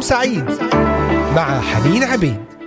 [0.00, 0.44] نهاركم سعيد
[1.36, 2.59] مع حنين عبيد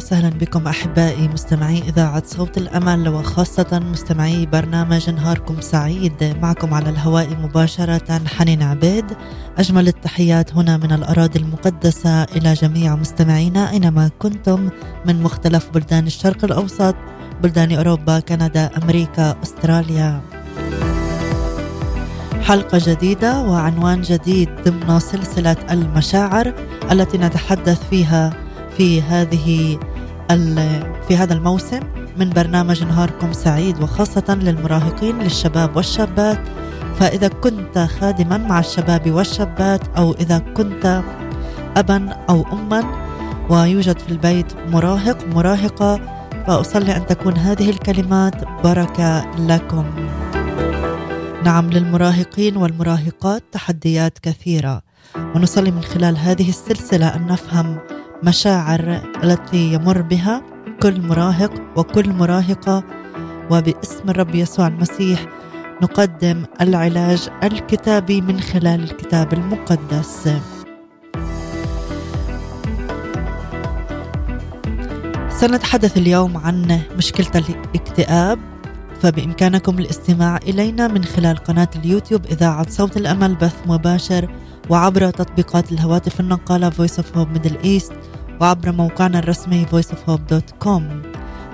[0.00, 6.36] وسهلا بكم أحبائي مستمعي إذاعة صوت الأمل وخاصة مستمعي برنامج نهاركم سعيد.
[6.42, 9.04] معكم على الهواء مباشرة حنين عبيد.
[9.58, 14.68] أجمل التحيات هنا من الأراضي المقدسة إلى جميع مستمعينا أينما كنتم
[15.06, 16.94] من مختلف بلدان الشرق الأوسط
[17.42, 20.20] بلدان أوروبا كندا أمريكا أستراليا.
[22.42, 26.52] حلقة جديدة وعنوان جديد ضمن سلسلة المشاعر
[26.92, 28.49] التي نتحدث فيها
[28.80, 29.78] في هذه
[31.08, 31.80] في هذا الموسم
[32.16, 36.38] من برنامج نهاركم سعيد وخاصة للمراهقين للشباب والشابات.
[37.00, 41.02] فإذا كنت خادما مع الشباب والشابات أو إذا كنت
[41.76, 42.84] أبا أو أما
[43.50, 46.00] ويوجد في البيت مراهق مراهقة
[46.46, 49.84] فأصلي أن تكون هذه الكلمات بركة لكم.
[51.44, 54.82] نعم للمراهقين والمراهقات تحديات كثيرة.
[55.34, 57.78] ونصلي من خلال هذه السلسلة أن نفهم
[58.22, 60.42] مشاعر التي يمر بها
[60.82, 62.84] كل مراهق وكل مراهقة
[63.50, 65.26] وباسم الرب يسوع المسيح
[65.82, 70.28] نقدم العلاج الكتابي من خلال الكتاب المقدس.
[75.28, 78.38] سنتحدث اليوم عن مشكلة الاكتئاب
[79.02, 84.30] فبإمكانكم الاستماع إلينا من خلال قناة اليوتيوب إذاعة صوت الأمل بث مباشر
[84.70, 87.92] وعبر تطبيقات الهواتف النقالة Voice of Hope Middle East.
[88.40, 90.82] وعبر موقعنا الرسمي voiceofhope.com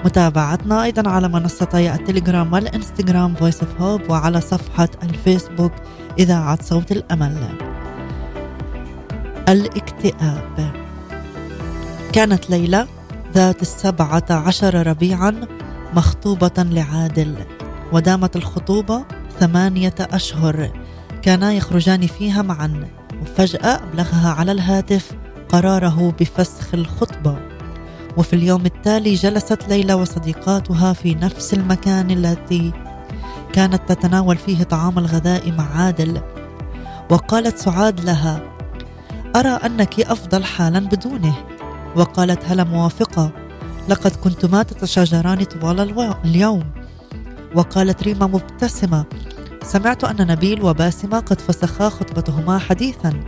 [0.04, 5.72] متابعتنا أيضا على منصتي التليجرام والإنستغرام Voice of Hope وعلى صفحة الفيسبوك
[6.18, 7.48] إذاعة صوت الأمل.
[9.48, 10.72] الاكتئاب.
[12.12, 12.86] كانت ليلى
[13.34, 15.34] ذات السبعة عشر ربيعا
[15.94, 17.34] مخطوبة لعادل
[17.92, 19.04] ودامت الخطوبة
[19.40, 20.70] ثمانية أشهر.
[21.22, 22.86] كانا يخرجان فيها معا
[23.22, 27.38] وفجأة أبلغها على الهاتف قراره بفسخ الخطبة.
[28.16, 32.72] وفي اليوم التالي جلست ليلى وصديقاتها في نفس المكان الذي
[33.52, 36.20] كانت تتناول فيه طعام الغداء مع عادل.
[37.10, 38.40] وقالت سعاد لها
[39.36, 41.34] أرى أنك أفضل حالا بدونه.
[41.96, 43.30] وقالت هلا موافقة
[43.88, 45.80] لقد كنتما تتشاجران طوال
[46.24, 46.64] اليوم.
[47.54, 49.04] وقالت ريما مبتسمة
[49.62, 53.20] سمعت أن نبيل وباسمة قد فسخا خطبتهما حديثا.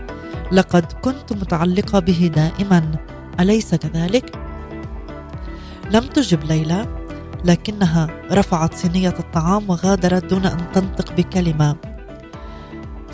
[0.52, 2.92] لقد كنت متعلقة به دائما.
[3.40, 4.36] أليس كذلك؟
[5.90, 6.86] لم تجب ليلى
[7.44, 11.76] لكنها رفعت صينية الطعام وغادرت دون أن تنطق بكلمة.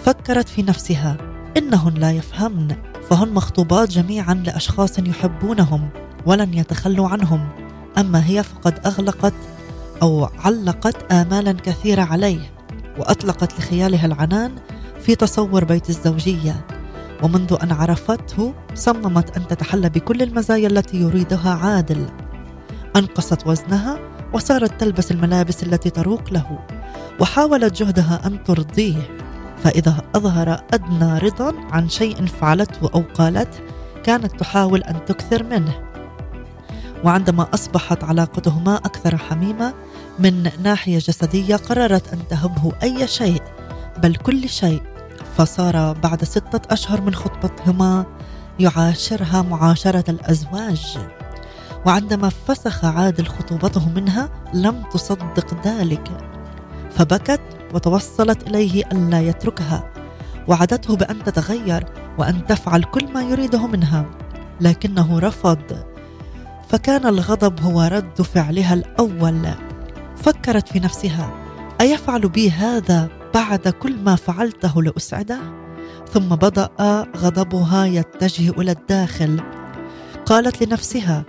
[0.05, 1.17] فكرت في نفسها.
[1.57, 2.77] إنهن لا يفهمن.
[3.11, 5.89] فهن مخطوبات جميعا لأشخاص يحبونهم
[6.27, 7.49] ولن يتخلوا عنهم.
[7.99, 9.35] أما هي فقد أغلقت
[10.03, 12.51] أو علقت آمالا كثيرة عليه
[12.99, 14.53] وأطلقت لخيالها العنان
[15.01, 16.67] في تصور بيت الزوجية.
[17.25, 22.07] ومنذ أن عرفته صممت أن تتحلى بكل المزايا التي يريدها عادل.
[22.97, 23.99] أنقصت وزنها
[24.33, 26.59] وصارت تلبس الملابس التي تروق له
[27.21, 28.97] وحاولت جهدها أن ترضيه.
[29.63, 33.59] فإذا أظهر أدنى رضا عن شيء فعلته أو قالته
[34.03, 35.75] كانت تحاول أن تكثر منه.
[37.05, 39.75] وعندما أصبحت علاقتهما أكثر حميمة
[40.19, 43.43] من ناحية جسدية قررت أن تهبه أي شيء
[44.03, 44.94] بل كل شيء.
[45.37, 48.07] فصار بعد ستة أشهر من خطبتهما
[48.59, 50.99] يعاشرها معاشرة الأزواج.
[51.87, 56.09] وعندما فسخ عادل خطوبته منها لم تصدق ذلك.
[56.91, 57.41] فبكت
[57.75, 59.91] وتوصلت إليه ألا يتركها.
[60.49, 61.85] وعدته بأن تتغير
[62.19, 64.07] وأن تفعل كل ما يريده منها.
[64.61, 65.85] لكنه رفض.
[66.69, 69.49] فكان الغضب هو رد فعلها الأول.
[70.17, 71.31] فكرت في نفسها.
[71.81, 75.39] أيفعل بي هذا؟ بعد كل ما فعلته لأسعده
[76.13, 76.69] ثم بدأ
[77.17, 79.41] غضبها يتجه إلى الداخل.
[80.27, 81.25] قالت لنفسها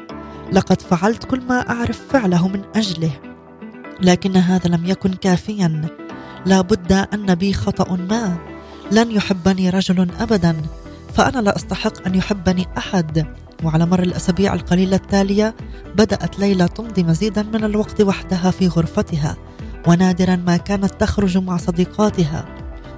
[0.52, 3.12] لقد فعلت كل ما أعرف فعله من أجله
[4.02, 5.82] لكن هذا لم يكن كافيا.
[6.46, 8.38] لا بد أن بي خطأ ما.
[8.92, 10.56] لن يحبني رجل أبدا
[11.14, 13.26] فأنا لا أستحق أن يحبني أحد.
[13.64, 15.56] وعلى مر الأسابيع القليلة التالية
[15.96, 19.38] بدأت ليلى تمضي مزيدا من الوقت وحدها في غرفتها.
[19.88, 22.46] ونادرا ما كانت تخرج مع صديقاتها.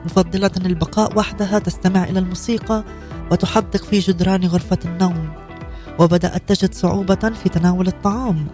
[0.05, 2.83] مفضلة البقاء وحدها تستمع إلى الموسيقى
[3.31, 5.29] وتحدق في جدران غرفة النوم.
[5.99, 8.47] وبدأت تجد صعوبة في تناول الطعام.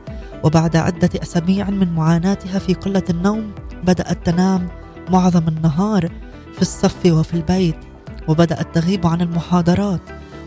[0.44, 3.52] وبعد عدة أسابيع من معاناتها في قلة النوم
[3.84, 4.68] بدأت تنام
[5.10, 6.10] معظم النهار
[6.54, 7.78] في الصف وفي البيت.
[8.28, 10.02] وبدأت تغيب عن المحاضرات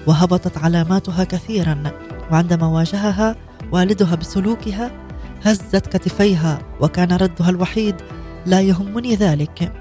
[0.07, 1.83] وهبطت علاماتها كثيرا.
[2.33, 3.37] وعندما واجهها
[3.73, 5.06] والدها بسلوكها
[5.45, 7.97] هزت كتفيها وكان ردها الوحيد
[8.47, 9.73] لا يهمني ذلك.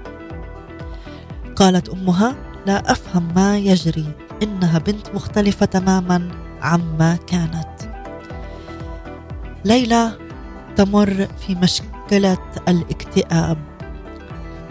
[1.56, 2.34] قالت أمها
[2.66, 4.12] لا أفهم ما يجري
[4.42, 6.30] إنها بنت مختلفة تماما
[6.62, 7.68] عما كانت.
[9.64, 10.12] ليلى
[10.76, 12.38] تمر في مشكلة
[12.68, 13.58] الاكتئاب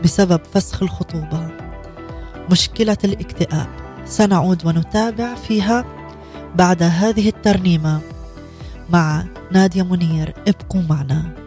[0.03, 1.47] بسبب فسخ الخطوبة.
[2.51, 3.67] مشكلة الاكتئاب.
[4.05, 5.85] سنعود ونتابع فيها
[6.55, 7.99] بعد هذه الترنيمة.
[8.89, 10.33] مع نادية منير.
[10.47, 11.44] ابقوا معنا.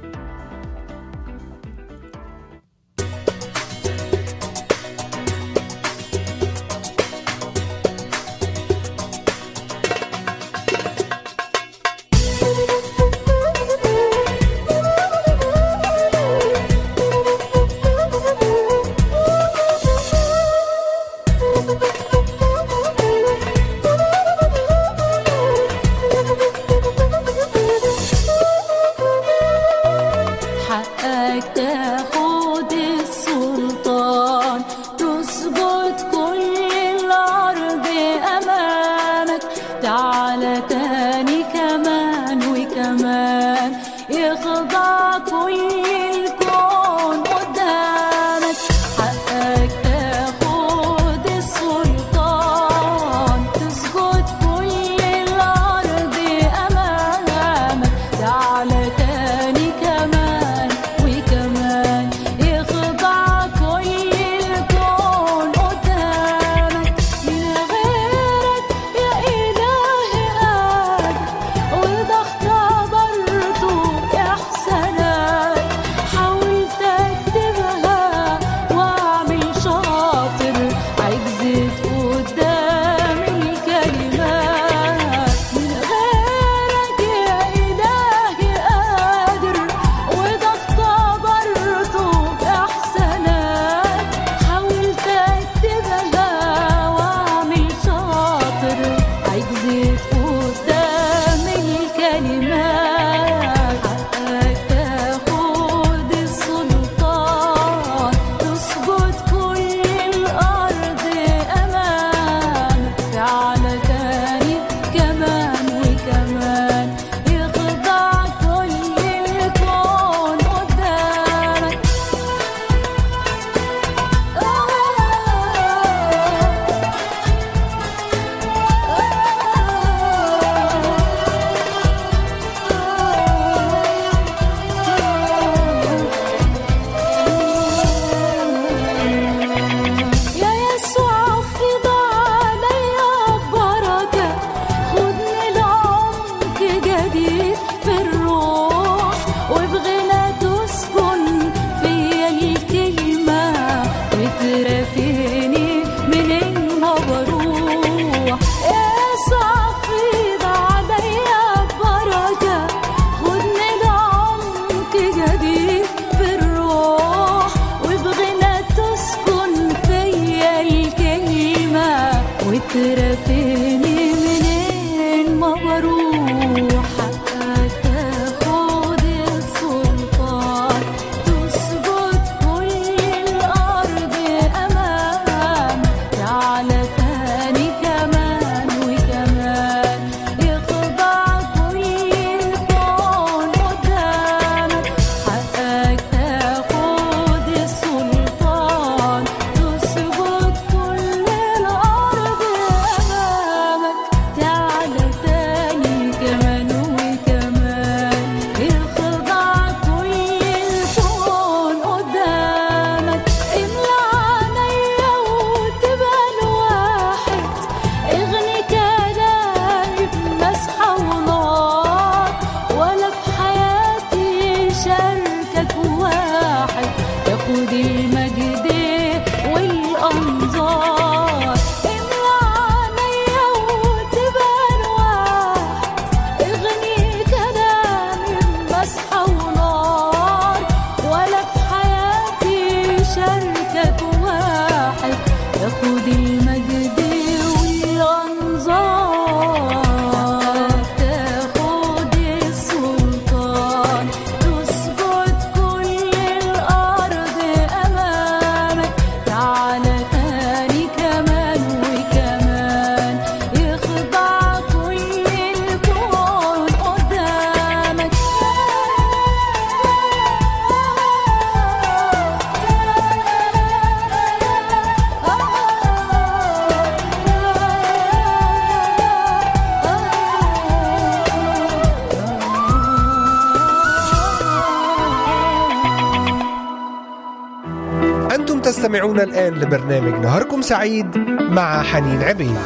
[289.59, 291.19] لبرنامج نهاركم سعيد
[291.51, 292.57] مع حنين عبيد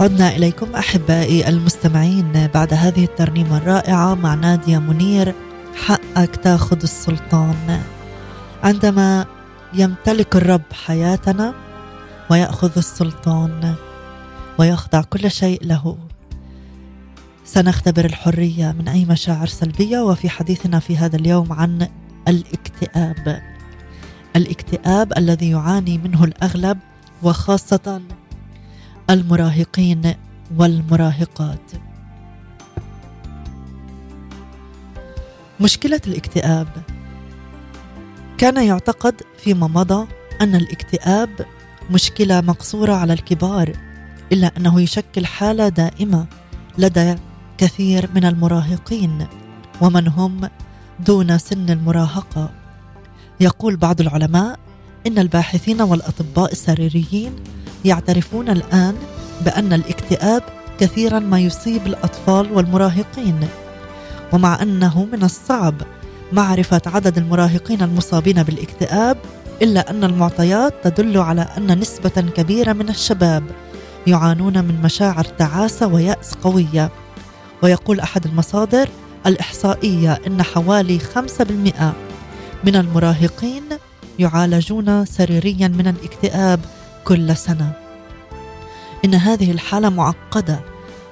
[0.00, 5.34] عدنا إليكم أحبائي المستمعين بعد هذه الترنيمة الرائعة مع نادية منير
[5.86, 7.80] حقك تاخذ السلطان.
[8.62, 9.26] عندما
[9.74, 11.54] يمتلك الرب حياتنا
[12.30, 13.74] ويأخذ السلطان
[14.58, 15.98] ويخضع كل شيء له.
[17.44, 21.88] سنختبر الحرية من أي مشاعر سلبية وفي حديثنا في هذا اليوم عن
[22.28, 23.42] الاكتئاب.
[24.36, 26.78] الاكتئاب الذي يعاني منه الأغلب
[27.22, 28.00] وخاصة
[29.10, 30.14] المراهقين
[30.56, 31.72] والمراهقات.
[35.60, 36.68] مشكلة الاكتئاب
[38.40, 40.06] كان يعتقد فيما مضى
[40.40, 41.46] أن الاكتئاب
[41.90, 43.72] مشكلة مقصورة على الكبار
[44.32, 46.26] إلا أنه يشكل حالة دائمة
[46.78, 47.14] لدى
[47.58, 49.26] كثير من المراهقين
[49.80, 50.48] ومن هم
[51.00, 52.50] دون سن المراهقة.
[53.40, 54.58] يقول بعض العلماء
[55.06, 57.36] إن الباحثين والأطباء السريريين
[57.84, 58.96] يعترفون الآن
[59.44, 60.42] بأن الاكتئاب
[60.78, 63.48] كثيرا ما يصيب الأطفال والمراهقين
[64.32, 65.74] ومع أنه من الصعب
[66.32, 69.16] معرفة عدد المراهقين المصابين بالاكتئاب
[69.62, 73.44] إلا أن المعطيات تدل على أن نسبة كبيرة من الشباب
[74.06, 76.90] يعانون من مشاعر تعاسة ويأس قوية.
[77.62, 78.88] ويقول أحد المصادر
[79.26, 81.92] الإحصائية إن حوالي 5%
[82.64, 83.62] من المراهقين
[84.18, 86.60] يعالجون سريريا من الاكتئاب
[87.04, 87.72] كل سنة.
[89.04, 90.60] إن هذه الحالة معقدة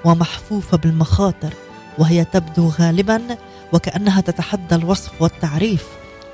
[0.05, 1.53] ومحفوفة بالمخاطر
[1.99, 3.21] وهي تبدو غالبا
[3.73, 5.87] وكأنها تتحدى الوصف والتعريف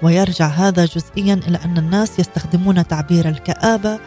[0.02, 3.98] ويرجع هذا جزئيا إلى أن الناس يستخدمون تعبير الكآبة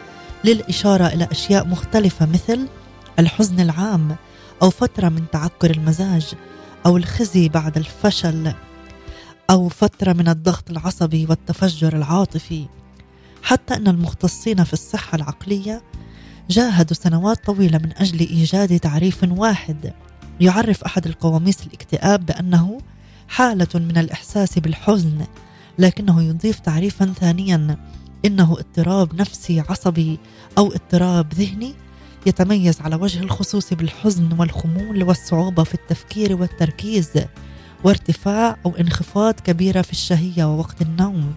[0.44, 2.68] للإشارة إلى أشياء مختلفة مثل
[3.18, 4.16] الحزن العام
[4.62, 6.34] أو فترة من تعكر المزاج
[6.86, 8.52] أو الخزي بعد الفشل
[9.50, 12.66] أو فترة من الضغط العصبي والتفجر العاطفي.
[13.42, 15.82] حتى إن المختصين في الصحة العقلية
[16.50, 19.92] جاهدوا سنوات طويلة من أجل إيجاد تعريف واحد
[20.40, 22.78] يعرف أحد القواميس الاكتئاب بأنه
[23.28, 25.26] حالة من الإحساس بالحزن
[25.78, 27.76] لكنه يضيف تعريفا ثانيا
[28.24, 30.18] إنه اضطراب نفسي عصبي
[30.58, 31.74] أو اضطراب ذهني
[32.26, 37.10] يتميز على وجه الخصوص بالحزن والخمول والصعوبة في التفكير والتركيز
[37.84, 41.34] وارتفاع أو انخفاض كبيره في الشهية ووقت النوم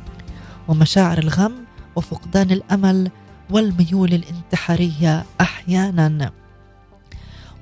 [0.68, 1.56] ومشاعر الغم
[1.96, 3.12] وفقدان الأمل
[3.50, 6.41] والميول الانتحارية أحيانا.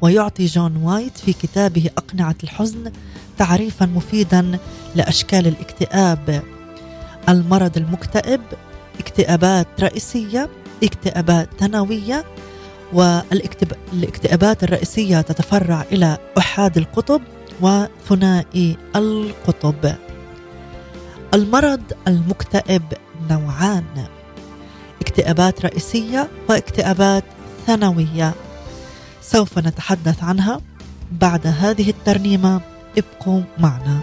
[0.02, 2.92] ويعطي جون وايت في كتابه أقنعة الحزن
[3.38, 4.60] تعريفا مفيدا
[4.96, 6.44] لأشكال الاكتئاب.
[7.30, 8.42] المرض المكتئب
[9.00, 10.50] اكتئابات رئيسية
[10.84, 12.26] اكتئابات ثانوية
[12.94, 17.22] والاكتئابات الرئيسية تتفرع إلى احاد القطب
[17.62, 19.96] وثنائي القطب
[21.34, 22.84] المرض المكتئب
[23.30, 24.08] نوعان
[25.02, 27.24] اكتئابات رئيسية واكتئابات
[27.68, 28.34] ثانوية.
[29.32, 30.62] سوف نتحدث عنها
[31.12, 32.62] بعد هذه الترنيمة.
[32.98, 34.00] ابقوا معنا.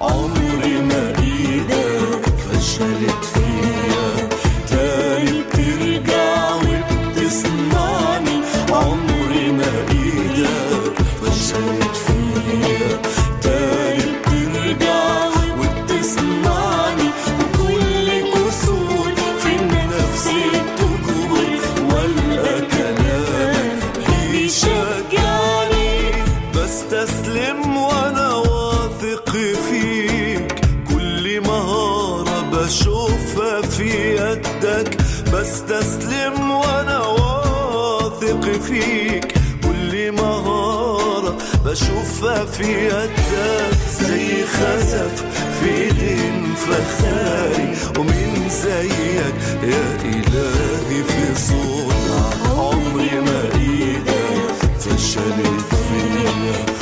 [0.00, 3.37] عمري ما إيدك فشلت فيا
[38.88, 39.32] فيك
[39.64, 45.24] كل مهارة بشوفها في يدك زي خزف
[45.60, 56.77] في ايدين فخاري ومين زيك يا إلهي في صنع عمري ما إيدك فشلت فيا.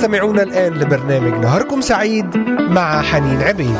[0.00, 3.76] تستمعون الآن لبرنامج نهاركم سعيد مع حنين عبيد.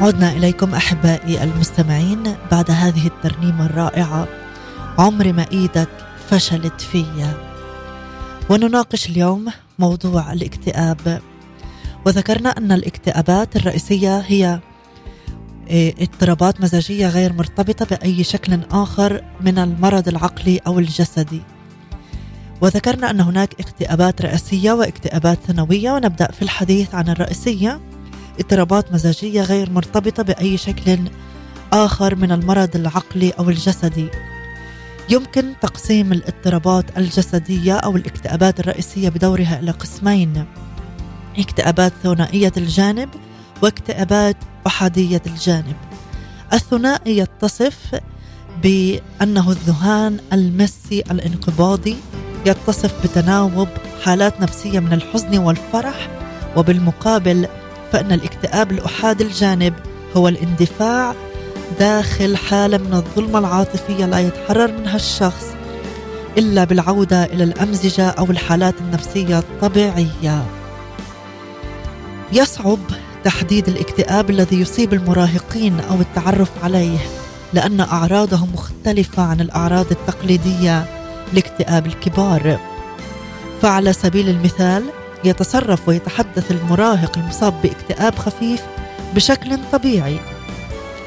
[0.00, 4.28] عدنا إليكم أحبائي المستمعين بعد هذه الترنيمة الرائعة.
[4.98, 5.88] عمري ما إيدك
[6.30, 7.34] فشلت فيا.
[8.50, 9.46] ونناقش اليوم
[9.78, 11.20] موضوع الاكتئاب.
[12.06, 14.60] وذكرنا أن الاكتئابات الرئيسية هي
[15.70, 21.42] إيه، اضطرابات مزاجية غير مرتبطة بأي شكل آخر من المرض العقلي أو الجسدي.
[22.60, 27.80] وذكرنا أن هناك اكتئابات رئيسية واكتئابات ثانوية ونبدأ في الحديث عن الرئيسية.
[28.40, 30.98] اضطرابات مزاجية غير مرتبطة بأي شكل
[31.72, 34.08] آخر من المرض العقلي أو الجسدي.
[35.10, 40.44] يمكن تقسيم الاضطرابات الجسدية أو الاكتئابات الرئيسية بدورها إلى قسمين
[41.38, 43.08] اكتئابات ثنائية الجانب
[43.62, 45.76] واكتئابات أحادية الجانب.
[46.52, 48.00] الثنائي يتصف
[48.62, 51.96] بأنه الذهان المسي الانقباضي
[52.46, 53.68] يتصف بتناوب
[54.04, 56.08] حالات نفسية من الحزن والفرح
[56.56, 57.46] وبالمقابل
[57.92, 59.74] فإن الاكتئاب الأحادي الجانب
[60.16, 61.14] هو الاندفاع
[61.78, 65.44] داخل حالة من الظلمة العاطفية لا يتحرر منها الشخص
[66.38, 70.44] إلا بالعودة إلى الأمزجة أو الحالات النفسية الطبيعية.
[72.32, 72.78] يصعب
[73.24, 76.98] تحديد الاكتئاب الذي يصيب المراهقين أو التعرف عليه
[77.52, 80.95] لأن أعراضه مختلفة عن الأعراض التقليدية.
[81.32, 82.60] لاكتئاب الكبار.
[83.62, 84.84] فعلى سبيل المثال
[85.24, 88.62] يتصرف ويتحدث المراهق المصاب باكتئاب خفيف
[89.14, 90.20] بشكل طبيعي.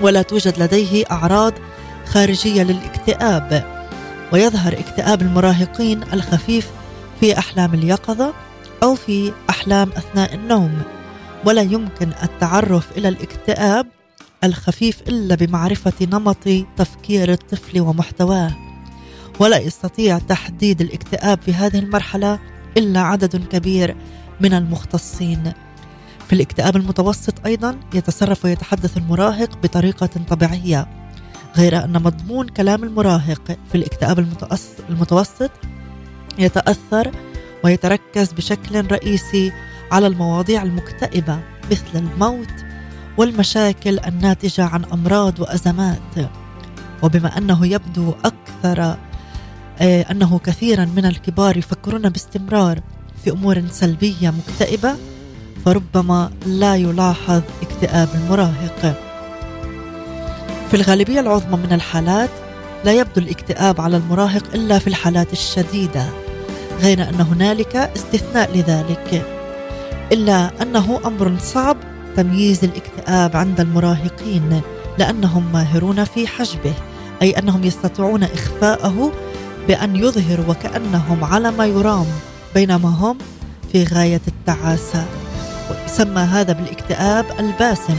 [0.02, 1.54] ولا توجد لديه أعراض
[2.06, 3.80] خارجية للاكتئاب.
[4.34, 6.68] ويظهر اكتئاب المراهقين الخفيف
[7.20, 8.34] في أحلام اليقظة
[8.84, 10.82] أو في أحلام أثناء النوم.
[11.46, 13.88] ولا يمكن التعرف إلى الاكتئاب
[14.44, 18.69] الخفيف إلا بمعرفة نمط تفكير الطفل ومحتواه.
[19.40, 22.40] ولا يستطيع تحديد الاكتئاب في هذه المرحلة
[22.78, 23.96] إلا عدد كبير
[24.42, 25.54] من المختصين.
[26.28, 30.88] في الاكتئاب المتوسط أيضا يتصرف ويتحدث المراهق بطريقة طبيعية
[31.58, 34.20] غير أن مضمون كلام المراهق في الاكتئاب
[34.90, 35.52] المتوسط
[36.38, 37.12] يتأثر
[37.64, 39.52] ويتركز بشكل رئيسي
[39.92, 41.40] على المواضيع المكتئبة
[41.72, 42.54] مثل الموت
[43.18, 46.30] والمشاكل الناتجة عن أمراض وأزمات.
[47.04, 48.98] وبما أنه يبدو أكثر
[49.82, 52.80] آه، أنه كثيرا من الكبار يفكرون باستمرار
[53.24, 54.96] في أمور سلبية مكتئبة
[55.66, 58.96] فربما لا يلاحظ اكتئاب المراهق.
[60.70, 62.30] في الغالبية العظمى من الحالات
[62.86, 66.06] لا يبدو الاكتئاب على المراهق إلا في الحالات الشديدة
[66.82, 69.26] غير أن هنالك استثناء لذلك
[70.12, 71.78] إلا أنه أمر صعب
[72.16, 74.62] تمييز الاكتئاب عند المراهقين
[74.98, 76.74] لأنهم ماهرون في حجبه
[77.22, 79.12] أي أنهم يستطيعون إخفاءه
[79.70, 82.06] بأن يظهروا وكأنهم على ما يرام
[82.56, 83.18] بينما هم
[83.72, 85.06] في غاية التعاسة.
[85.70, 87.98] ويسمى هذا بالاكتئاب الباسم.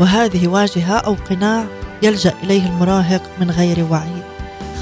[0.00, 1.64] وهذه واجهة أو قناع
[2.02, 4.22] يلجأ إليه المراهق من غير وعي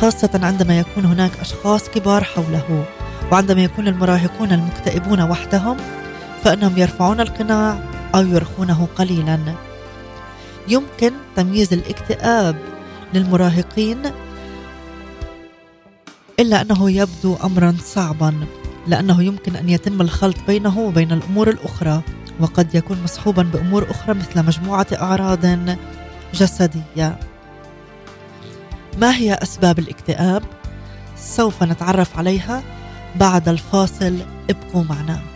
[0.00, 2.84] خاصة عندما يكون هناك أشخاص كبار حوله.
[3.32, 5.76] وعندما يكون المراهقون المكتئبون وحدهم
[6.44, 7.78] فإنهم يرفعون القناع
[8.14, 9.38] أو يرخونه قليلا.
[10.68, 12.56] يمكن تمييز الاكتئاب
[13.14, 14.02] للمراهقين
[16.40, 18.46] إلا أنه يبدو أمرا صعبا
[18.86, 22.02] لأنه يمكن أن يتم الخلط بينه وبين الأمور الأخرى
[22.40, 25.46] وقد يكون مصحوبا بأمور أخرى مثل مجموعة أعراض
[26.34, 27.18] جسدية.
[28.98, 30.42] ما هي أسباب الاكتئاب؟
[31.16, 32.62] سوف نتعرف عليها
[33.16, 34.18] بعد الفاصل.
[34.50, 35.35] ابقوا معنا.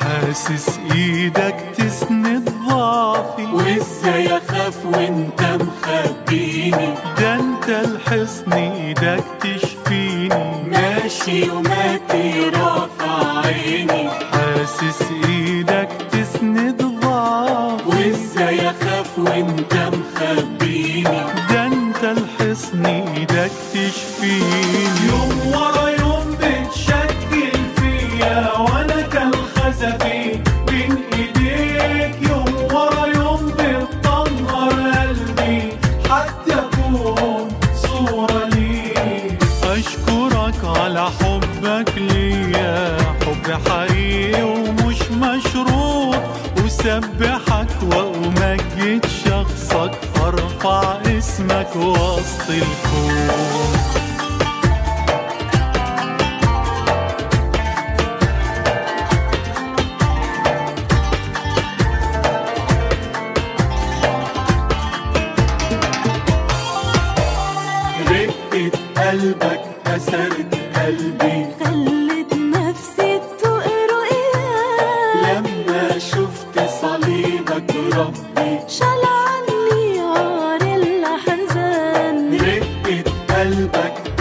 [0.00, 3.46] حاسس إيدك تسند ضعفي.
[3.52, 6.94] وازاي اخاف وانت مخبيني.
[7.20, 10.62] ده انت الحصن إيدك تشفيني.
[10.70, 17.88] ماشي وماتي رافع عيني حاسس إيدك تسند ضعفي.
[17.88, 21.20] وازاي اخاف وانت مخبيني.
[21.50, 24.87] ده انت الحصن إيدك تشفيني.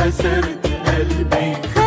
[0.07, 1.86] أسرت قلبي.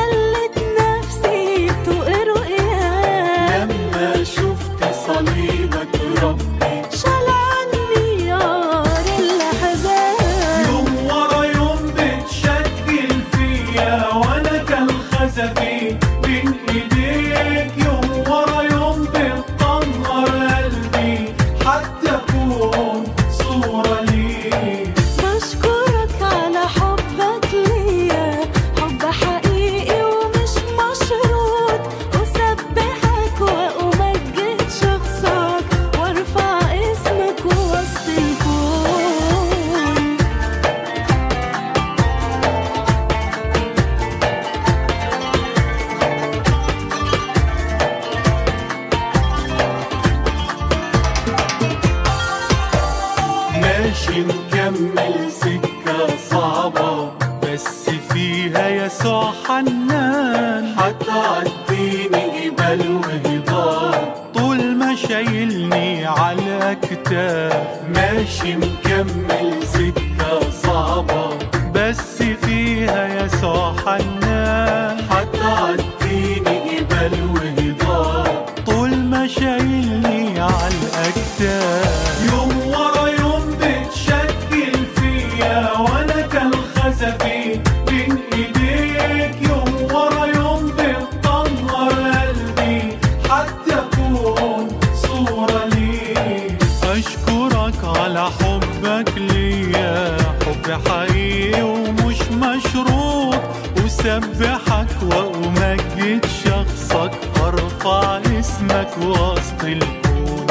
[109.02, 110.46] وسط الكون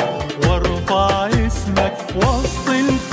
[0.47, 3.09] وارفع اسمك وسط الكون.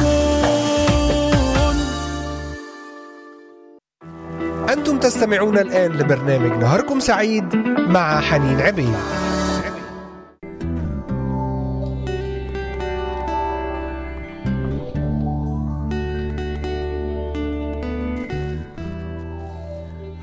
[4.69, 8.95] أنتم تستمعون الآن لبرنامج نهاركم سعيد مع حنين عبيد.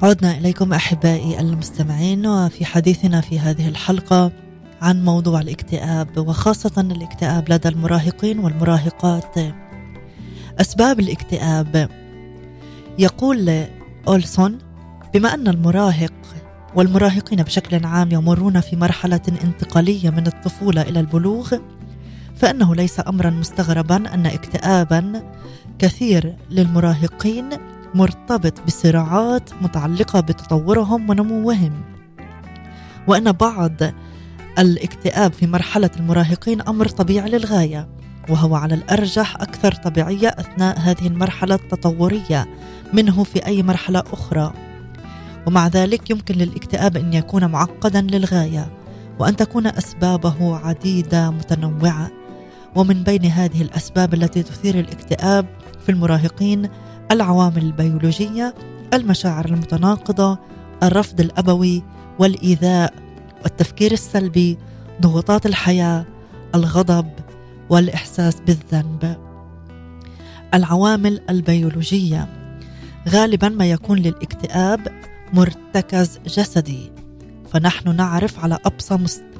[0.04, 4.32] عدنا إليكم أحبائي المستمعين وفي حديثنا في هذه الحلقة
[4.84, 9.36] عن موضوع الاكتئاب وخاصة الاكتئاب لدى المراهقين والمراهقات.
[10.62, 11.90] أسباب الاكتئاب.
[13.00, 13.66] يقول
[14.08, 14.58] أولسون
[15.14, 16.14] بما أن المراهق
[16.76, 21.54] والمراهقين بشكل عام يمرون في مرحلة انتقالية من الطفولة إلى البلوغ
[22.36, 25.24] فإنه ليس أمرا مستغربا أن اكتئابا
[25.80, 27.50] كثير للمراهقين
[27.96, 31.72] مرتبط بصراعات متعلقة بتطورهم ونموهم.
[33.08, 33.74] وأن بعض
[34.60, 37.88] الاكتئاب في مرحلة المراهقين أمر طبيعي للغاية
[38.30, 42.48] وهو على الأرجح أكثر طبيعية أثناء هذه المرحلة التطورية
[42.94, 44.54] منه في أي مرحلة أخرى.
[45.48, 48.72] ومع ذلك يمكن للاكتئاب أن يكون معقدا للغاية
[49.20, 52.12] وأن تكون أسبابه عديدة متنوعة.
[52.76, 55.46] ومن بين هذه الأسباب التي تثير الاكتئاب
[55.86, 56.70] في المراهقين
[57.12, 58.56] العوامل البيولوجية
[58.94, 60.38] المشاعر المتناقضة
[60.84, 61.84] الرفض الأبوي
[62.20, 62.94] والإيذاء
[63.44, 64.58] والتفكير السلبي
[65.02, 66.06] ضغوطات الحياة
[66.56, 67.08] الغضب
[67.70, 69.18] والإحساس بالذنب.
[70.54, 72.28] العوامل البيولوجية.
[73.10, 74.88] غالبا ما يكون للاكتئاب
[75.34, 76.92] مرتكز جسدي.
[77.52, 78.58] فنحن نعرف على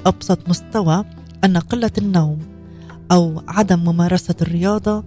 [0.06, 1.04] أبسط مستوى
[1.44, 2.38] أن قلة النوم
[3.12, 5.04] أو عدم ممارسة الرياضة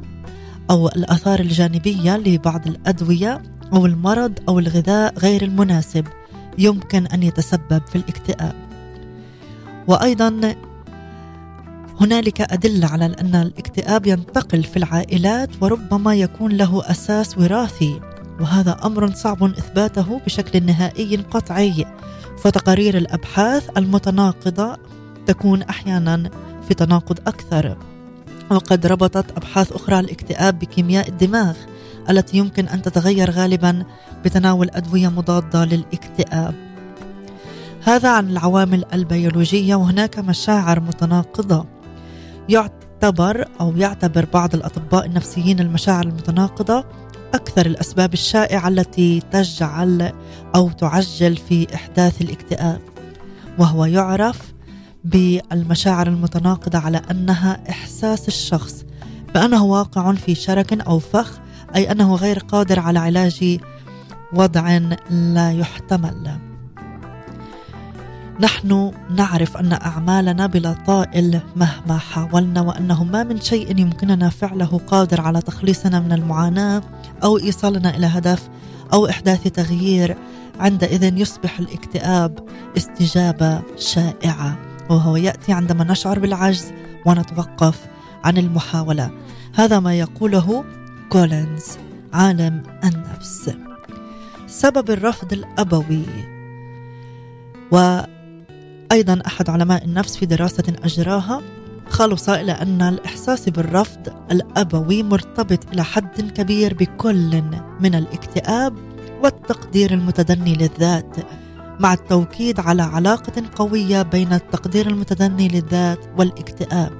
[0.69, 3.41] أو الآثار الجانبية لبعض الأدوية
[3.73, 6.05] أو المرض أو الغذاء غير المناسب
[6.57, 8.66] يمكن أن يتسبب في الاكتئاب.
[9.87, 10.55] وأيضا
[12.01, 18.01] هنالك أدلة على أن الاكتئاب ينتقل في العائلات وربما يكون له أساس وراثي
[18.39, 21.85] وهذا أمر صعب إثباته بشكل نهائي قطعي.
[22.43, 24.77] فتقارير الأبحاث المتناقضة
[25.25, 26.29] تكون أحيانا
[26.67, 27.77] في تناقض أكثر.
[28.51, 31.55] وقد ربطت أبحاث أخرى الاكتئاب بكيمياء الدماغ
[32.09, 33.85] التي يمكن أن تتغير غالبا
[34.25, 36.66] بتناول أدوية مضادة للاكتئاب.
[37.87, 41.65] هذا عن العوامل البيولوجية وهناك مشاعر متناقضة.
[42.49, 46.85] يعتبر أو يعتبر بعض الأطباء النفسيين المشاعر المتناقضة
[47.33, 50.11] أكثر الأسباب الشائعة التي تجعل
[50.55, 52.81] أو تعجل في إحداث الاكتئاب.
[53.59, 54.53] وهو يعرف
[55.03, 58.85] بالمشاعر المتناقضة على أنها إحساس الشخص
[59.33, 61.39] بأنه واقع في شرك أو فخ
[61.75, 63.59] أي أنه غير قادر على علاج
[64.33, 64.77] وضع
[65.09, 66.46] لا يحتمل.
[68.39, 75.21] نحن نعرف أن أعمالنا بلا طائل مهما حاولنا وأنه ما من شيء يمكننا فعله قادر
[75.21, 76.81] على تخليصنا من المعاناة
[77.23, 78.49] أو إيصالنا إلى هدف
[78.93, 80.17] أو إحداث تغيير
[80.59, 82.39] عندئذ يصبح الاكتئاب
[82.77, 84.57] استجابة شائعة.
[84.89, 86.71] وهو يأتي عندما نشعر بالعجز
[87.05, 87.85] ونتوقف
[88.23, 89.11] عن المحاولة.
[89.55, 90.63] هذا ما يقوله
[91.09, 91.65] كولينز
[92.13, 93.51] عالم النفس.
[94.47, 96.05] سبب الرفض الأبوي.
[98.91, 101.41] وأيضا أحد علماء النفس في دراسة أجراها
[101.89, 107.43] خلص إلى أن الإحساس بالرفض الأبوي مرتبط إلى حد كبير بكل
[107.79, 108.73] من الاكتئاب
[109.23, 111.15] والتقدير المتدني للذات
[111.79, 116.91] مع التوكيد على علاقة قوية بين التقدير المتدني للذات والاكتئاب.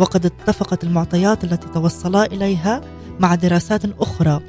[0.00, 2.80] وقد اتفقت المعطيات التي توصلا إليها
[3.20, 4.40] مع دراسات أخرى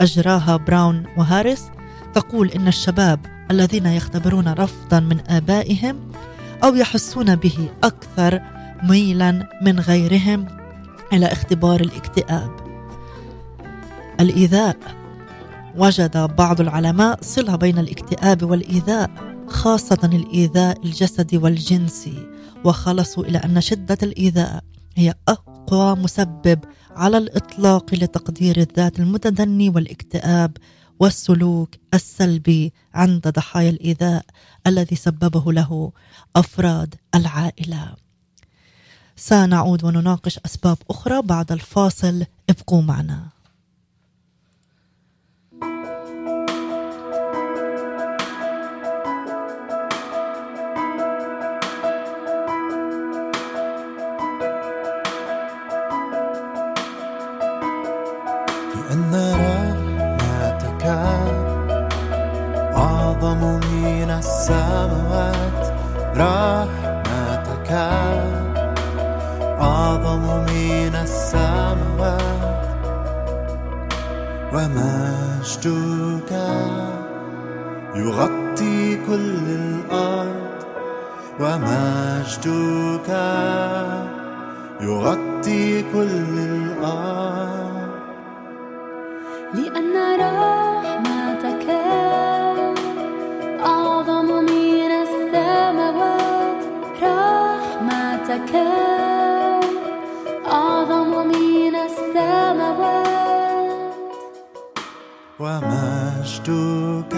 [0.00, 1.62] أجراها براون وهاريس
[2.14, 6.11] تقول إن الشباب الذين يختبرون رفضا من آبائهم
[6.64, 8.40] أو يحسون به أكثر
[8.82, 10.46] ميلا من غيرهم
[11.12, 12.50] إلى اختبار الاكتئاب.
[14.20, 14.76] الإيذاء.
[15.76, 19.10] وجد بعض العلماء صلة بين الاكتئاب والإيذاء
[19.48, 22.26] خاصة الإيذاء الجسدي والجنسي
[22.64, 24.64] وخلصوا إلى أن شدة الإيذاء
[24.96, 26.58] هي أقوى مسبب
[26.96, 30.56] على الإطلاق لتقدير الذات المتدني والاكتئاب
[31.00, 34.24] والسلوك السلبي عند ضحايا الإيذاء
[34.66, 35.92] الذي سببه له
[36.36, 37.94] أفراد العائلة.
[39.16, 43.28] سنعود ونناقش أسباب أخرى بعد الفاصل ابقوا معنا.
[58.90, 59.51] لأن
[66.16, 67.70] رحمتك
[69.60, 70.22] أعظم
[70.52, 72.22] من السماوات
[74.52, 76.32] ومجدك
[77.94, 80.52] يغطي كل الأرض
[81.40, 83.10] ومجدك
[84.80, 87.82] يغطي كل الأرض
[89.54, 90.61] لأن رحمتك
[105.42, 107.14] ومجدك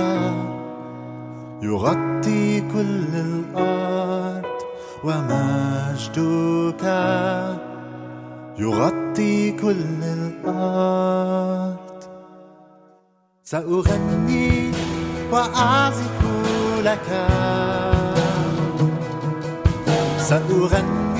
[1.62, 4.44] يغطي كل الأرض
[5.04, 6.84] ومجدك
[8.58, 11.76] يغطي كل الأرض
[13.44, 14.72] سأغني
[15.32, 16.20] وأعزف
[16.84, 17.08] لك.
[20.18, 21.13] سأغني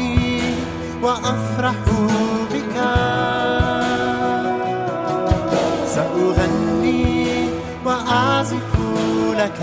[1.05, 1.75] وأفرح
[2.53, 2.77] بك.
[5.87, 7.49] سأغني
[7.85, 8.73] وأعزف
[9.37, 9.61] لك.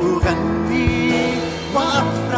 [0.00, 1.12] سأغني
[1.74, 2.29] وأفرح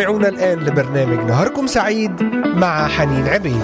[0.00, 3.62] تستمعون الآن لبرنامج نهاركم سعيد مع حنين عبيد.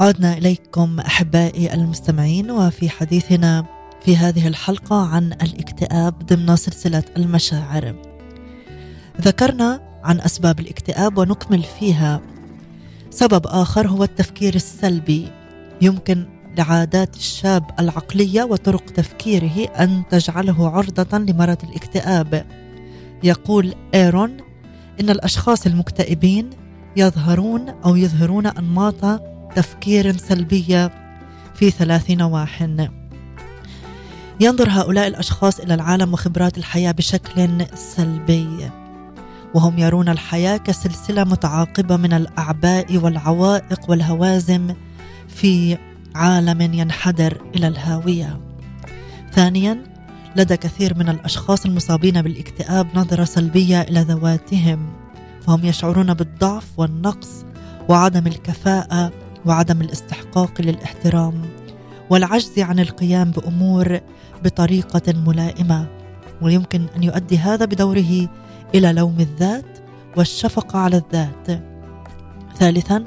[0.00, 3.64] عدنا إليكم أحبائي المستمعين وفي حديثنا
[4.04, 7.94] في هذه الحلقة عن الاكتئاب ضمن سلسلة المشاعر.
[9.20, 12.20] ذكرنا عن أسباب الاكتئاب ونكمل فيها.
[13.10, 15.28] سبب آخر هو التفكير السلبي.
[15.82, 16.26] يمكن
[16.58, 22.63] لعادات الشاب العقلية وطرق تفكيره أن تجعله عرضة لمرض الاكتئاب.
[23.24, 24.36] يقول إيرون
[25.00, 26.50] إن الأشخاص المكتئبين
[26.96, 29.20] يظهرون أو يظهرون أنماط
[29.56, 30.90] تفكير سلبية
[31.54, 32.62] في ثلاث نواح
[34.40, 38.70] ينظر هؤلاء الأشخاص إلى العالم وخبرات الحياة بشكل سلبي
[39.54, 44.74] وهم يرون الحياة كسلسلة متعاقبة من الأعباء والعوائق والهوازم
[45.28, 45.78] في
[46.14, 48.40] عالم ينحدر إلى الهاوية.
[49.32, 49.93] ثانيا
[50.36, 54.92] لدى كثير من الأشخاص المصابين بالاكتئاب نظرة سلبية إلى ذواتهم
[55.46, 57.44] فهم يشعرون بالضعف والنقص
[57.88, 59.12] وعدم الكفاءة
[59.46, 61.42] وعدم الاستحقاق للاحترام
[62.10, 64.00] والعجز عن القيام بأمور
[64.44, 65.86] بطريقة ملائمة
[66.42, 68.28] ويمكن أن يؤدي هذا بدوره
[68.74, 69.78] إلى لوم الذات
[70.16, 71.62] والشفقة على الذات.
[72.58, 73.04] ثالثا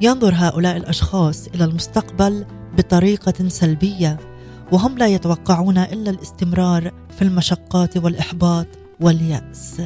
[0.00, 2.44] ينظر هؤلاء الأشخاص إلى المستقبل
[2.76, 4.33] بطريقة سلبية.
[4.72, 8.66] وهم لا يتوقعون إلا الاستمرار في المشقات والإحباط
[9.00, 9.82] واليأس.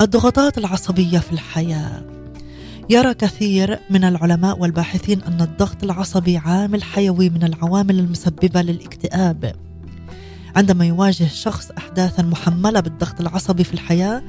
[0.00, 2.02] الضغوطات العصبية في الحياة.
[2.90, 9.54] يرى كثير من العلماء والباحثين أن الضغط العصبي عامل حيوي من العوامل المسببة للاكتئاب.
[10.56, 14.22] عندما يواجه شخص احداثا محملة بالضغط العصبي في الحياة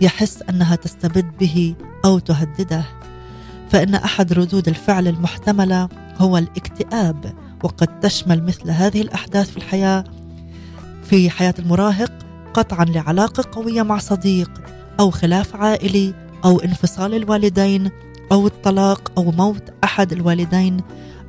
[0.00, 1.74] يحس أنها تستبد به
[2.04, 2.84] أو تهدده
[3.70, 7.34] فإن أحد ردود الفعل المحتملة هو الاكتئاب.
[7.62, 10.04] وقد تشمل مثل هذه الأحداث في الحياة
[11.02, 12.12] في حياة المراهق
[12.54, 14.50] قطعا لعلاقة قوية مع صديق
[15.00, 17.90] أو خلاف عائلي أو انفصال الوالدين
[18.32, 20.76] أو الطلاق أو موت أحد الوالدين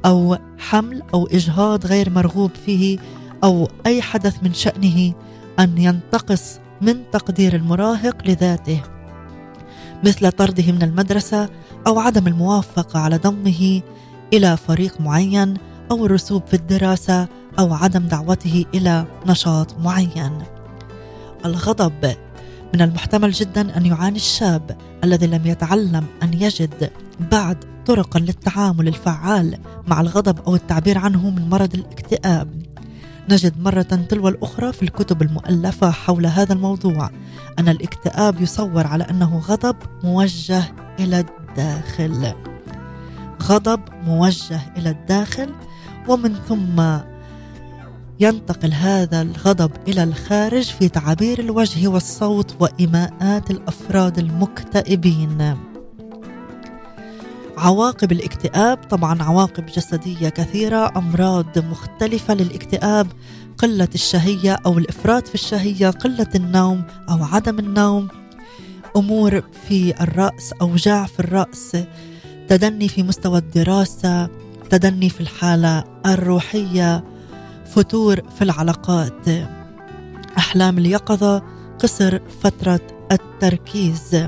[0.05, 2.99] أو حمل أو إجهاض غير مرغوب فيه
[3.43, 5.13] أو أي حدث من شأنه
[5.59, 8.81] أن ينتقص من تقدير المراهق لذاته.
[10.03, 11.49] مثل طرده من المدرسة
[11.88, 13.81] أو عدم الموافقة على ضمه
[14.34, 15.53] إلى فريق معين
[15.91, 17.27] أو الرسوب في الدراسة
[17.59, 20.43] أو عدم دعوته إلى نشاط معين
[21.45, 22.15] الغضب
[22.73, 26.91] من المحتمل جدا أن يعاني الشاب الذي لم يتعلم أن يجد
[27.31, 29.57] بعد طرقا للتعامل الفعال
[29.88, 32.63] مع الغضب أو التعبير عنه من مرض الاكتئاب.
[33.29, 37.09] نجد مرة تلو الأخرى في الكتب المؤلفة حول هذا الموضوع
[37.59, 40.63] أن الاكتئاب يصور على أنه غضب موجه
[40.99, 42.34] إلى الداخل.
[43.43, 45.49] غضب موجه إلى الداخل
[46.08, 46.97] ومن ثم
[48.20, 55.58] ينتقل هذا الغضب إلى الخارج في تعابير الوجه والصوت وإيماءات الأفراد المكتئبين.
[57.58, 63.08] عواقب الاكتئاب طبعا عواقب جسدية كثيرة أمراض مختلفة للاكتئاب
[63.58, 68.08] قلة الشهية أو الإفراط في الشهية قلة النوم أو عدم النوم
[68.95, 71.78] أمور في الرأس اوجاع في الرأس
[72.47, 74.30] تدني في مستوى الدراسة
[74.74, 77.03] تدني في الحالة الروحية
[77.65, 79.28] فتور في العلاقات.
[80.38, 81.43] أحلام اليقظة
[81.80, 84.28] قصر فترة التركيز.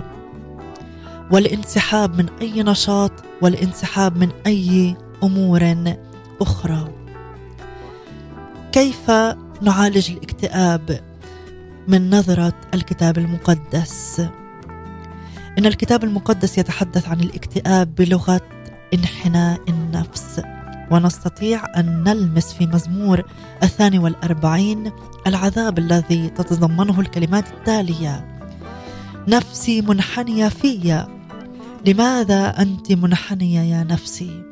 [1.32, 5.76] والانسحاب من أي نشاط والانسحاب من أي أمور
[6.42, 6.94] أخرى.
[8.72, 9.12] كيف
[9.62, 11.00] نعالج الاكتئاب؟
[11.88, 14.28] من نظرة الكتاب المقدس.
[15.58, 18.42] إن الكتاب المقدس يتحدث عن الاكتئاب بلغة
[18.94, 19.85] انحناء.
[19.96, 20.42] النفس
[20.92, 23.24] ونستطيع أن نلمس في مزمور
[23.64, 24.92] الثاني والأربعين
[25.28, 28.42] العذاب الذي تتضمنه الكلمات التالية.
[29.28, 31.06] نفسي منحنية في.
[31.88, 34.44] لماذا أنت منحنية يا نفسي؟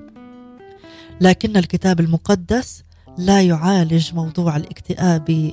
[1.21, 2.83] لكن الكتاب المقدس
[3.17, 5.51] لا يعالج موضوع الاكتئاب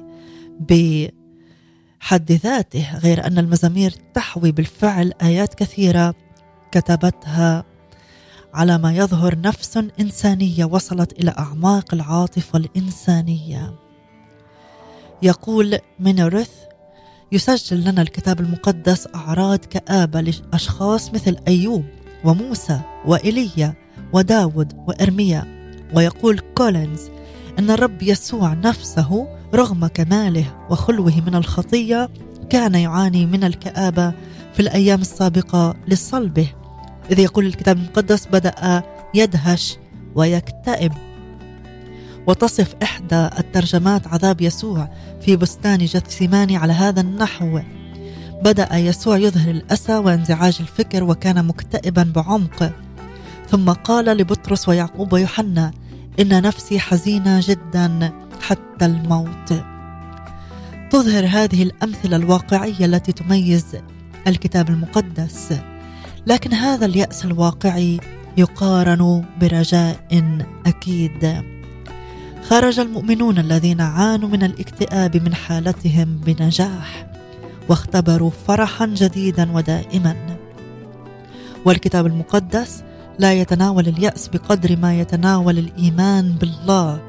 [0.60, 6.14] بحد ذاته غير أن المزامير تحوي بالفعل آيات كثيرة
[6.72, 7.69] كتبتها
[8.54, 13.74] على ما يظهر نفس إنسانية وصلت إلى أعماق العاطفة الإنسانية.
[15.22, 16.50] يقول مينورث
[17.32, 21.84] يسجل لنا الكتاب المقدس أعراض كآبة لأشخاص مثل أيوب
[22.24, 23.74] وموسى وايليا
[24.12, 25.60] وداود وإرميا.
[25.94, 27.00] ويقول كولينز
[27.58, 32.10] إن الرب يسوع نفسه رغم كماله وخلوه من الخطية
[32.50, 34.12] كان يعاني من الكآبة
[34.54, 36.59] في الأيام السابقة لصلبه.
[37.10, 38.82] إذ يقول الكتاب المقدس بدأ
[39.14, 39.76] يدهش
[40.14, 40.92] ويكتئب.
[42.26, 44.88] وتصف إحدى الترجمات عذاب يسوع
[45.20, 47.60] في بستان جثسيماني على هذا النحو.
[48.44, 52.72] بدأ يسوع يظهر الأسى وانزعاج الفكر وكان مكتئبا بعمق.
[53.48, 55.70] ثم قال لبطرس ويعقوب ويوحنا
[56.20, 59.62] إن نفسي حزينة جدا حتى الموت.
[60.90, 63.66] تظهر هذه الأمثلة الواقعية التي تميز
[64.26, 65.54] الكتاب المقدس.
[66.26, 68.00] لكن هذا اليأس الواقعي
[68.36, 69.96] يقارن برجاء
[70.66, 71.42] أكيد.
[72.48, 77.06] خرج المؤمنون الذين عانوا من الاكتئاب من حالتهم بنجاح
[77.68, 80.16] واختبروا فرحا جديدا ودائما.
[81.64, 82.82] والكتاب المقدس
[83.18, 87.00] لا يتناول اليأس بقدر ما يتناول الإيمان بالله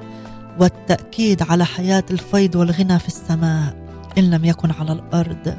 [0.60, 3.76] والتأكيد على حياة الفيض والغنى في السماء
[4.18, 5.56] إن لم يكن على الأرض.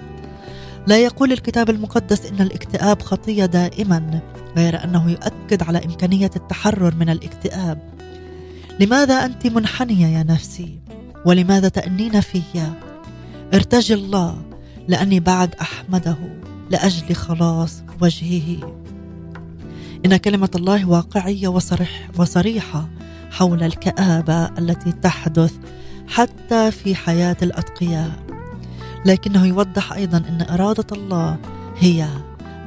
[0.86, 4.20] لا يقول الكتاب المقدس إن الاكتئاب خطية دائما
[4.56, 7.78] غير أنه يؤكد على إمكانية التحرر من الاكتئاب.
[8.80, 10.78] لماذا أنت منحنية يا نفسي؟
[11.26, 12.42] ولماذا تأنين في؟
[13.54, 14.42] ارتجي الله
[14.88, 16.16] لأني بعد أحمده
[16.70, 18.74] لأجل خلاص وجهه.
[20.06, 22.88] إن كلمة الله واقعية وصريح وصريحة
[23.30, 25.52] حول الكآبة التي تحدث
[26.08, 28.31] حتى في حياة الأتقياء.
[29.06, 31.38] لكنه يوضح أيضا أن إرادة الله
[31.78, 32.08] هي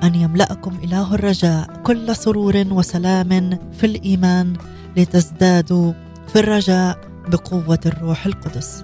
[0.03, 4.53] أن يملأكم إله الرجاء كل سرور وسلام في الإيمان
[4.97, 5.93] لتزدادوا
[6.27, 8.83] في الرجاء بقوة الروح القدس.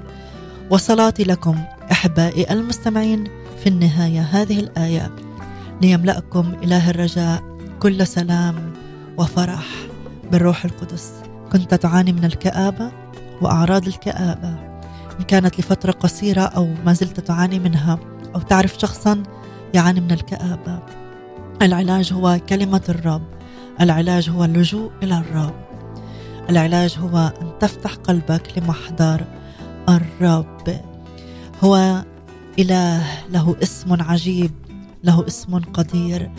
[0.69, 1.55] وصلاتي لكم
[1.91, 3.23] أحبائي المستمعين
[3.63, 5.11] في النهاية هذه الآية.
[5.81, 7.43] ليملأكم إله الرجاء
[7.79, 8.73] كل سلام
[9.17, 9.65] وفرح
[10.31, 11.11] بالروح القدس.
[11.51, 12.91] كنت تعاني من الكآبة
[13.41, 14.70] وأعراض الكآبة.
[15.19, 17.99] إن كانت لفترة قصيرة أو ما زلت تعاني منها
[18.35, 19.23] أو تعرف شخصا
[19.73, 20.79] يعاني من الكآبة.
[21.61, 23.27] العلاج هو كلمة الرب.
[23.81, 25.55] العلاج هو اللجوء إلى الرب.
[26.49, 29.25] العلاج هو أن تفتح قلبك لمحضر
[29.89, 30.81] الرب.
[31.63, 32.03] هو
[32.59, 33.03] إله.
[33.29, 34.51] له اسم عجيب.
[35.03, 36.31] له اسم قدير.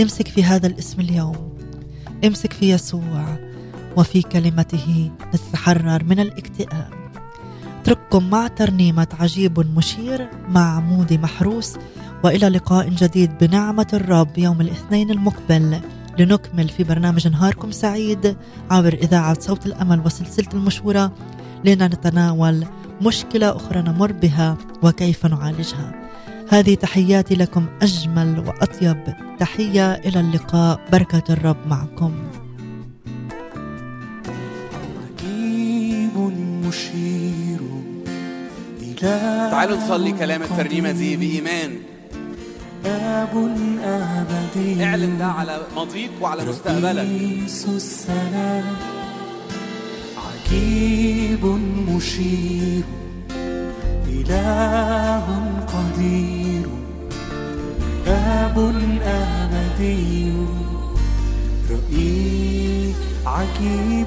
[0.00, 1.58] امسك في هذا الاسم اليوم.
[2.24, 3.38] امسك في يسوع.
[3.96, 7.03] وفي كلمته لتتحرر من الاكتئاب.
[7.84, 11.76] اترككم مع ترنيمة عجيب مشير مع عمودي محروس
[12.24, 15.80] وإلى لقاء جديد بنعمة الرب يوم الاثنين المقبل.
[16.18, 18.36] لنكمل في برنامج نهاركم سعيد
[18.70, 21.12] عبر إذاعة صوت الأمل وسلسلة المشورة.
[21.64, 22.66] لنتناول
[23.02, 25.94] مشكلة أخرى نمر بها وكيف نعالجها.
[26.48, 29.92] هذه تحياتي لكم أجمل وأطيب تحية.
[29.92, 30.80] إلى اللقاء.
[30.92, 32.14] بركة الرب معكم.
[35.02, 36.18] عجيب
[36.66, 37.33] مشير
[39.04, 41.78] تعالوا نصلي كلام الترنيمة دي بإيمان.
[42.86, 44.84] آب أبدي.
[44.84, 46.96] اعلن ده على ماضيك وعلى مستقبلك.
[46.96, 48.76] رئيس السلام.
[50.16, 51.46] عجيب
[51.88, 52.82] مشير.
[54.08, 55.26] إله
[55.74, 56.66] قدير.
[58.06, 58.58] آب
[59.04, 60.32] أبدي.
[61.70, 62.96] رئيس
[63.26, 64.06] عجيب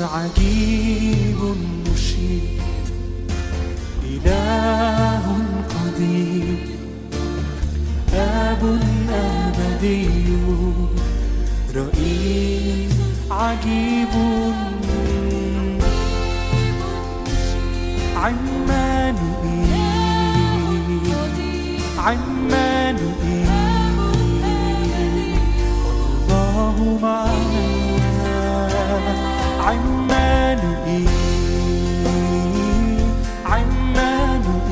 [0.00, 1.40] عجيب
[1.92, 2.53] مشير.
[4.26, 5.26] إله
[5.74, 6.58] قدير
[8.14, 8.62] أب
[9.10, 10.08] أبدي
[11.76, 12.94] رئيس
[13.30, 14.14] عجيب.
[18.16, 19.68] عمانوئيل
[21.34, 21.54] إيه؟
[21.98, 23.48] عمانوئيل
[25.16, 25.38] إيه؟
[26.28, 27.64] الله معنا.
[29.60, 31.23] عمانوئيل إيه؟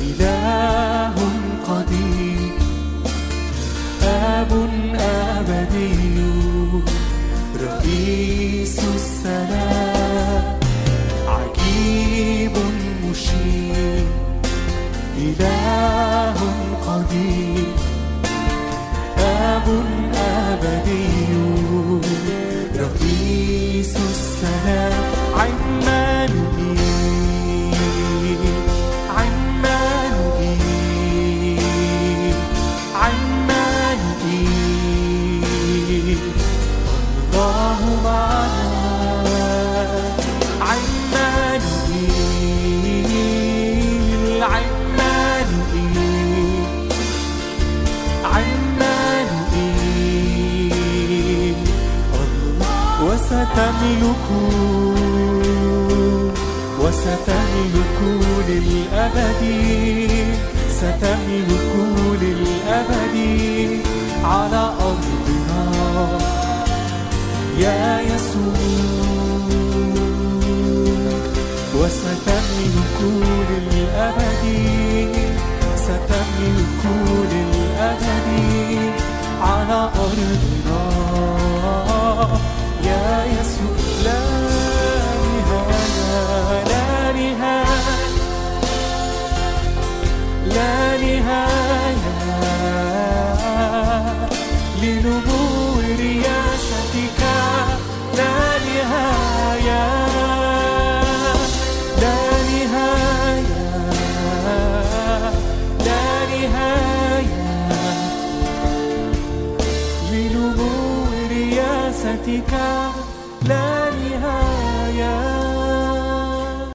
[0.00, 1.14] إله
[1.68, 2.58] قدير
[4.02, 4.52] أب
[5.00, 6.22] أبدي
[7.60, 9.77] رئيس السلام